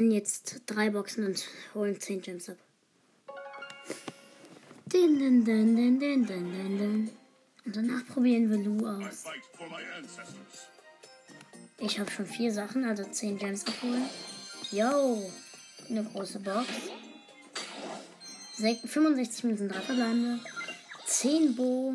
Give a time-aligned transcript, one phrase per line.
[0.00, 1.44] Jetzt drei Boxen und
[1.74, 2.56] holen 10 Gems ab.
[4.86, 7.10] Din, din, din, din, din, din, din, din.
[7.66, 9.24] Und danach probieren wir Lu aus.
[11.78, 14.08] Ich habe schon vier Sachen, also 10 Gems abholen.
[14.70, 15.30] Yo,
[15.88, 16.68] eine große Box.
[18.56, 20.40] Sek 65 Minuten, 3 verbleibende.
[21.06, 21.94] 10 Bo.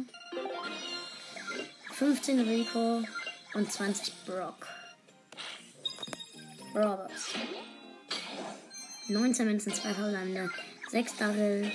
[1.94, 3.02] 15 Rico
[3.54, 4.68] und 20 Brock.
[6.76, 7.34] Roberts.
[9.10, 10.50] 19 Münzen, 2 verbleibende.
[10.90, 11.72] 6 Daryl.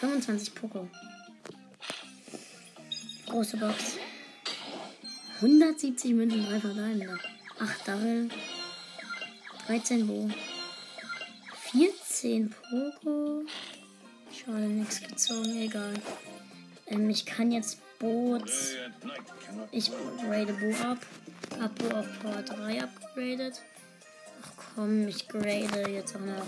[0.00, 0.88] 25 Poco.
[3.26, 3.96] Große Box.
[5.36, 7.18] 170 Münzen, 3 verbleibende.
[7.58, 8.28] 8 Daryl.
[9.66, 10.28] 13 Bo.
[11.72, 13.42] 14 Poco.
[14.32, 15.94] Schade, nichts gezogen, egal.
[16.88, 18.50] Ähm, ich kann jetzt Boot.
[19.72, 20.98] Ich grade Bo ab.
[21.58, 23.62] Hab Bo auf Power 3 upgradet.
[24.46, 26.46] Ach komm, ich grade jetzt auch noch.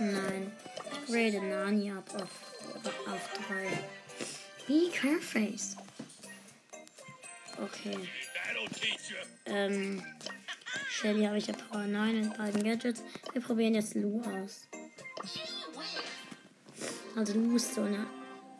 [0.00, 0.52] Nein.
[0.92, 2.30] Ich grade Nani ab auf,
[3.06, 3.68] auf 3.
[4.66, 5.76] Be Carface.
[7.62, 8.08] Okay.
[9.46, 10.02] Ähm.
[10.90, 13.02] Shelly habe ich ja Power 9 in beiden Gadgets.
[13.32, 14.68] Wir probieren jetzt Lu aus.
[17.16, 18.06] Also Lu ist so eine.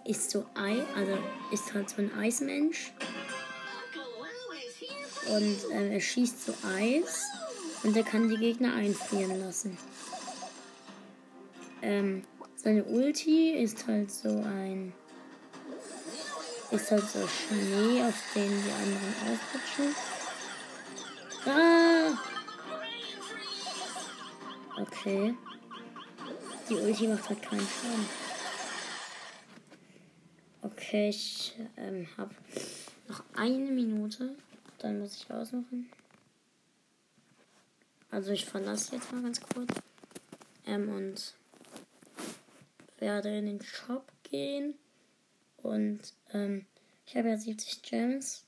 [0.04, 1.18] Ist so Ei, also
[1.50, 2.92] ist halt so ein Eismensch.
[5.28, 7.22] Und ähm, er schießt so Eis.
[7.84, 9.76] Und er kann die Gegner einfrieren lassen.
[11.82, 12.24] Ähm,
[12.56, 14.94] seine Ulti ist halt so ein.
[16.70, 19.94] Ist halt so Schnee, auf den die anderen aufrutschen.
[21.46, 22.18] Ah!
[24.80, 25.34] Okay.
[26.68, 28.08] Die Ulti macht halt keinen Schaden.
[30.62, 32.34] Okay, ich ähm, habe
[33.08, 34.34] noch eine Minute.
[34.78, 35.90] Dann muss ich ausmachen.
[38.14, 39.74] Also ich verlasse jetzt mal ganz kurz.
[40.66, 41.34] Ähm, und
[43.00, 44.74] werde in den Shop gehen.
[45.56, 46.00] Und
[46.32, 46.64] ähm,
[47.06, 48.44] ich habe ja 70 Gems.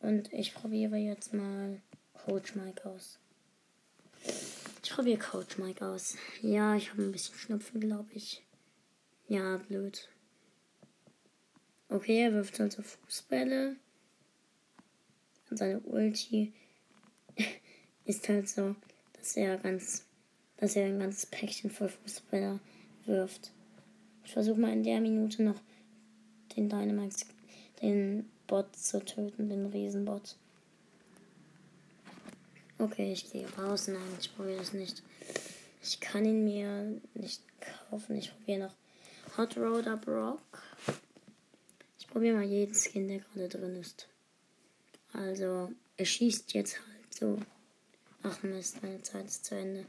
[0.00, 1.80] Und ich probiere jetzt mal
[2.12, 3.20] Coach Mike aus.
[4.82, 6.16] Ich probiere Coach Mike aus.
[6.42, 8.44] Ja, ich habe ein bisschen Schnupfen, glaube ich.
[9.28, 10.08] Ja, blöd.
[11.88, 13.76] Okay, er wirft also Fußbälle.
[15.50, 16.52] Und seine Ulti
[18.10, 18.74] ist halt so,
[19.18, 20.04] dass er ganz,
[20.56, 22.58] dass er ein ganzes Päckchen voll Fußbälle
[23.06, 23.52] wirft.
[24.24, 25.60] Ich versuche mal in der Minute noch
[26.56, 27.26] den Dynamax,
[27.80, 30.36] den Bot zu töten, den Riesenbot.
[32.78, 33.86] Okay, ich gehe raus.
[33.86, 35.02] Nein, ich probiere das nicht.
[35.82, 37.42] Ich kann ihn mir nicht
[37.88, 38.16] kaufen.
[38.16, 38.74] Ich probiere noch
[39.36, 40.40] Hot Roder Brock.
[41.98, 44.08] Ich probiere mal jeden Skin, der gerade drin ist.
[45.12, 47.38] Also, er schießt jetzt halt so.
[48.22, 49.86] Ach Mist, meine Zeit ist zu Ende.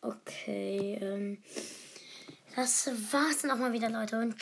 [0.00, 1.38] Okay, ähm.
[2.56, 4.18] Das war's dann auch mal wieder, Leute.
[4.18, 4.34] Und.